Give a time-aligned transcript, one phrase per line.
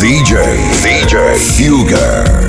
[0.00, 2.39] DJ VJ, Fugger.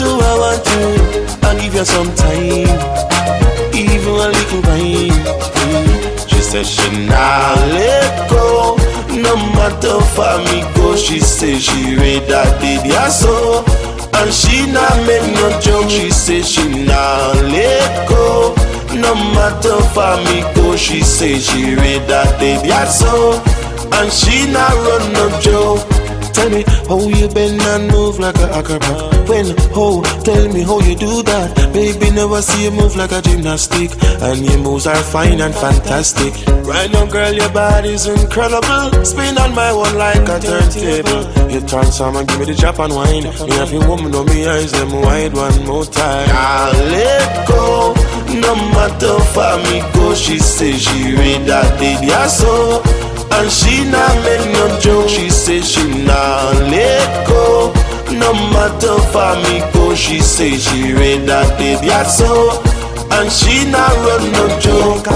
[0.00, 1.46] To, I want to.
[1.46, 2.72] I'll give you some time,
[3.74, 5.12] even a little time.
[6.28, 8.76] She said she not let go,
[9.12, 10.96] no matter for me go.
[10.96, 13.62] She say she read that did ya so,
[14.16, 15.90] and she not make no joke.
[15.90, 18.54] She say she not let go,
[18.94, 20.76] no matter for me go.
[20.76, 23.36] She say she read that did ya so,
[24.00, 25.86] and she not run no joke.
[26.32, 29.09] Tell me how you bend and move like a acrobat.
[29.30, 29.46] When,
[29.78, 31.54] oh, tell me how you do that.
[31.72, 33.90] Baby, never see you move like a gymnastic.
[34.20, 36.34] And your moves are fine and fantastic.
[36.66, 39.04] Right now, girl, your body's incredible.
[39.04, 41.22] Spin on my one like a turntable.
[41.48, 43.22] You turn transform and give me the Japan wine.
[43.22, 46.28] Me have you woman on me eyes, them wide one more time.
[46.30, 47.94] I'll let go.
[48.34, 52.82] No matter for me go, she say she read that did ya so.
[53.32, 55.08] And she not make no joke.
[55.08, 57.59] She say she not let go.
[58.60, 62.60] Matter for me go, she say she read that did ya so.
[63.10, 65.06] And she not run no joke.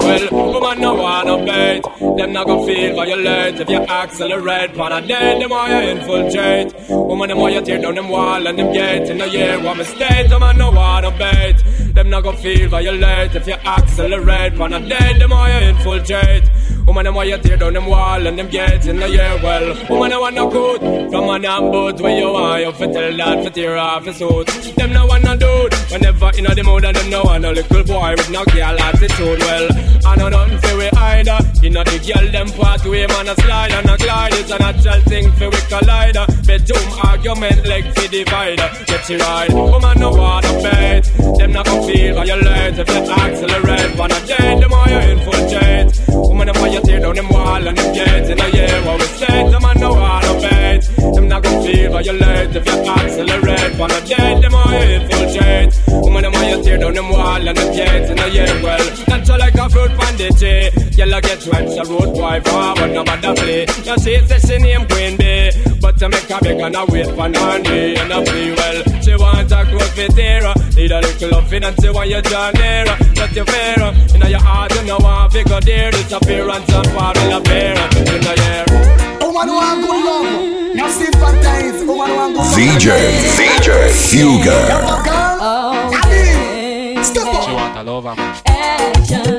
[0.00, 1.82] Well, woman no wanna bait.
[2.16, 4.72] Them not gonna feel violate if you accelerate.
[4.72, 6.72] Pan a dead, them why you infiltrate.
[6.88, 9.10] Woman, them why you tear down them wall and them gate.
[9.10, 11.56] In a year, what mistake, woman no wanna bait.
[11.94, 14.56] Them not gonna feel violate if you accelerate.
[14.56, 16.50] Pan a dead, them why you infiltrate.
[16.86, 19.38] Woman, them why you tear down them wall and them gates in the year.
[19.42, 20.80] Well, woman, I want no good
[21.12, 22.60] from an ambush where you are.
[22.60, 24.46] You fit tell that for tear off his suit.
[24.76, 25.72] Them no want no dude.
[25.92, 29.38] Whenever in the mood, and them no want no little boy with no girl attitude.
[29.38, 29.68] Well,
[30.04, 31.38] I know nothing for we either.
[31.62, 34.34] You know the girl them part way, man, a slide and a glide.
[34.34, 36.16] It's a natural thing for we collide.
[36.46, 38.68] Bedroom argument like for divider.
[38.86, 39.50] Get you right.
[39.52, 41.04] Woman, no want to bet.
[41.38, 43.90] Them not gonna feel violate if you accelerate.
[43.98, 45.88] Wanna dead, them why you infiltrate.
[46.08, 48.76] Woman, them you tear down them wall and them gates in the year.
[48.86, 50.80] What we say, them man no want to bet.
[51.14, 53.72] Them not gonna feel violate if you accelerate.
[53.78, 55.70] Wanna dead, them why you infiltrate.
[55.88, 58.52] Woman, them you tear down them wall and them gates in the year.
[58.62, 59.94] Well, natural like a fruit
[60.42, 60.98] eh, bandage.
[60.98, 63.66] Yellow get wet, so road boy forward, no matter play.
[63.84, 65.50] You see, say she name Queen Bee.
[65.80, 68.82] But to make a beg and a wait for nanny and a play well.
[69.02, 70.52] She want a close fit here.
[70.76, 72.84] Need a little loving and she want you down there.
[72.84, 73.92] Not your fair.
[74.14, 75.90] In your heart, you know want figure there.
[75.90, 77.74] Disappearance and war will appear.
[77.98, 78.64] In the year.
[79.20, 80.74] Woman want good love.
[80.74, 81.84] Now sympathize.
[81.84, 82.54] Woman want good love.
[82.54, 82.86] VJ,
[83.36, 83.68] VJ,
[84.08, 84.64] Fugger.
[85.46, 85.90] Oh,
[87.02, 87.44] step up.
[87.44, 88.14] She want a lover.
[88.46, 89.38] Action,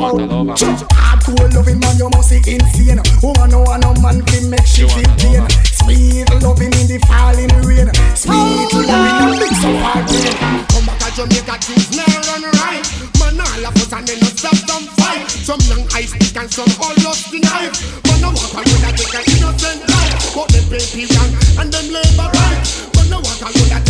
[0.00, 0.58] and all about.
[0.58, 3.00] Hardcore loving man, you must see insane.
[3.22, 5.44] Woman no want no man fi make she feel pain.
[5.76, 7.88] Sweet loving in the falling rain.
[8.16, 10.32] Sweet loving and mix up hard pain.
[10.72, 12.84] Come back to Jamaica, things now run right.
[13.20, 15.28] Man, all of us and then no stop some fight.
[15.28, 17.76] Some young ice pick and some all lost the knife.
[18.08, 20.16] Man, no walk alone that take an innocent life.
[20.32, 21.28] But them pay people
[21.60, 22.60] and them labor right.
[22.96, 23.84] Man, no walk alone that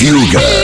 [0.00, 0.59] Fuga.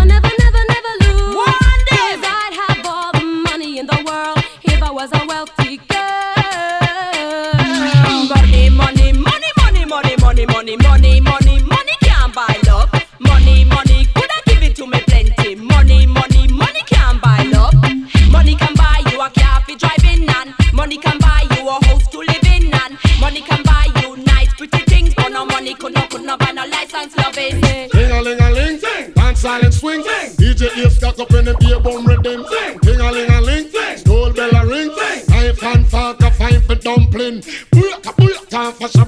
[0.00, 0.39] I'll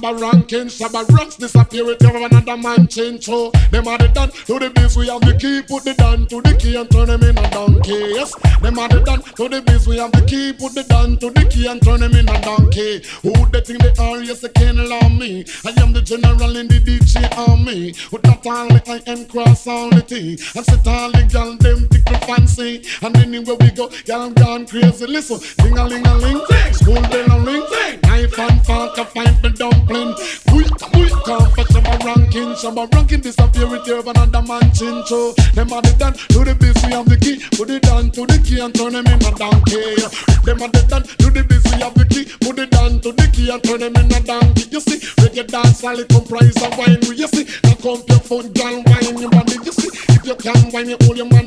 [0.03, 0.67] for Shabba ranking.
[0.67, 3.25] Shabba rocks disappear with you another man change.
[3.25, 4.97] So them are the done to the biz.
[4.97, 7.51] We have the key, put the down to the key and turn them in a
[7.51, 8.15] donkey.
[8.15, 9.87] Yes, them are the done to the biz.
[9.87, 12.41] We have the key, put the down to the key and turn them in a
[12.43, 13.03] donkey.
[13.23, 14.19] Who they think they are?
[14.23, 15.45] Yes, they can't allow me.
[15.65, 17.95] I am the general in the DJ army.
[18.11, 20.39] With that only I am cross all the T.
[20.57, 22.83] I sit all the gal them tickle fancy.
[23.03, 25.07] And anywhere we go, gal gone crazy.
[25.07, 26.41] Listen, ding a ling a ling,
[26.73, 27.65] school bell a ring,
[28.03, 29.51] knife and fork a find the
[29.93, 30.15] dumpling.
[30.47, 35.73] Booyaka booyaka, for Shabba ranking, Shabba ranking disappear with you another man chin so Them
[35.73, 37.39] are the done to the biz, we have the key.
[37.57, 39.97] Put it down to the key and turn them in a donkey.
[40.45, 42.25] Them are the done to the biz, we have the key.
[42.41, 44.69] Put it down to the key and turn them in a donkey.
[44.71, 47.01] You see, reggae dance all it comprise of wine.
[47.03, 49.57] You see, now come your phone, gal wine your body.
[49.65, 51.42] You see, if you can wine, you hold your man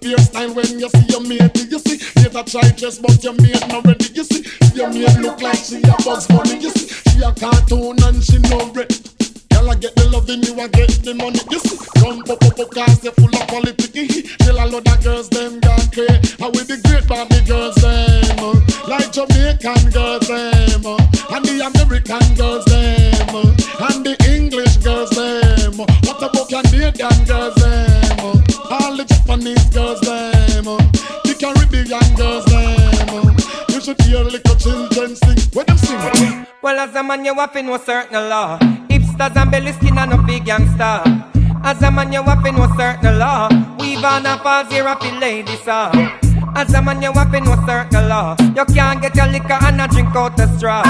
[0.00, 1.70] what beer when you see your mate.
[1.70, 4.06] You see, later try dress, but your mate not ready.
[4.14, 4.44] You see,
[4.74, 6.58] your mate look like she a bugs bunny.
[6.58, 8.88] You see, she a cartoon and she no red.
[9.50, 11.40] Girl, I get the loving, you I get the money.
[11.50, 14.22] You see, run pop up cars, they full of quality.
[14.38, 16.36] Tell a lot of girls them gone crazy.
[16.40, 18.56] How we the great Barbie girls them, uh,
[18.88, 25.10] like Jamaican girls them, uh, and the American girls them, uh, and the English girls
[25.10, 25.76] them.
[25.76, 27.89] What about Canadian girls them?
[28.70, 30.76] All the Japanese girls them, uh,
[31.24, 33.10] the Caribbean girls them.
[33.10, 33.34] uh,
[33.68, 35.38] You should hear little children sing.
[35.52, 36.46] When them sing.
[36.62, 38.58] Well, as a man, you have to know certain a law.
[38.88, 41.02] Hipsters and belly skin and no big gangster.
[41.64, 43.48] As a man, you have to know certain law.
[43.80, 45.90] Weave on a falls here, a lady saw.
[46.54, 48.36] As a man, you have to know certain law.
[48.56, 50.82] You can't get your liquor and a drink out the straw.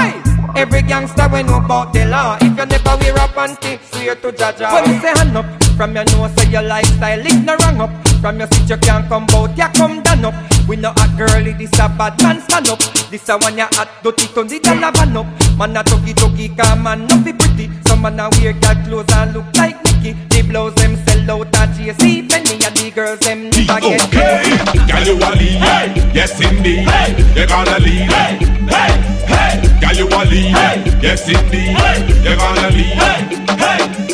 [0.55, 2.37] Every gangster we know about the law.
[2.41, 4.73] If you never wear a panty, swear to Jaja.
[4.73, 5.45] When you say hand up,
[5.77, 7.91] from your nose say your lifestyle is no wrong up.
[8.21, 10.35] From your seat you can't come out, ya come down up.
[10.67, 12.79] We know a girlie, this a bad man stand up.
[13.11, 15.27] This a one ya hot, dirty ton, the gal a van up.
[15.57, 17.69] Man a tuggy tuggy, come man no be pretty.
[17.87, 20.11] Some man a wear gal clothes and look like Mickey.
[20.29, 24.80] The blouse them sell out at JC Penney and the girls them never get Okay,
[25.03, 26.87] girl you a lead, yes indeed.
[27.35, 28.37] You gonna lead, hey,
[28.69, 28.91] hey,
[29.25, 29.79] hey.
[29.79, 31.75] Girl you a lead, yes indeed.
[32.23, 33.21] You gonna lead, hey,
[33.57, 34.10] hey.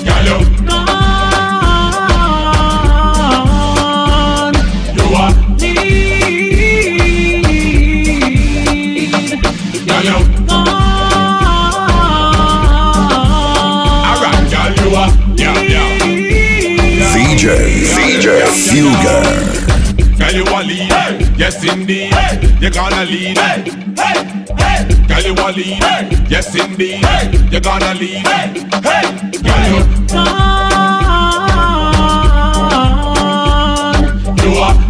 [21.48, 22.14] Yes indeed.
[22.62, 23.64] You gonna lead, Hey.
[23.96, 24.20] Hey.
[24.58, 25.08] Hey.
[25.08, 27.04] Girl, you a lead, yes indeed.
[27.52, 28.48] You gonna lead, Hey.
[28.84, 29.06] Hey.
[29.46, 29.80] Girl, you,
[34.44, 34.87] you a,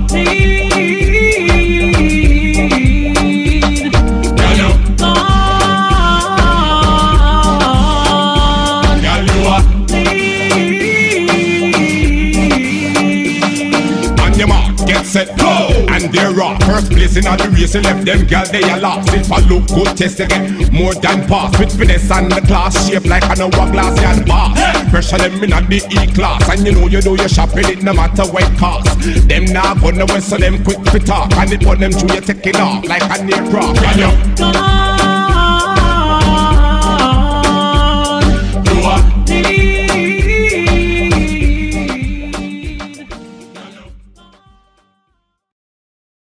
[16.78, 19.10] First place in all the race, left them girl they are lost.
[19.12, 21.58] If I look good, test get more than pass.
[21.58, 24.54] With finesse and the class, shape like an hourglass and boss.
[24.92, 27.82] Pressure them in at the E class, and you know you do your shopping it
[27.82, 28.86] no matter what it cost.
[29.28, 32.58] Them now gonna so them quick to talk, and it put them through you taking
[32.58, 33.82] off like an aircraft.
[33.82, 34.87] Girl, you,